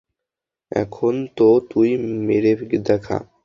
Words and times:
এখন 0.71 1.13
তো 1.37 1.47
তুই 1.71 1.89
মেরে 2.27 2.53
দেখা। 2.83 3.17